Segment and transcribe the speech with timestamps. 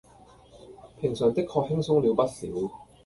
[0.99, 2.67] 平常的確輕鬆了不少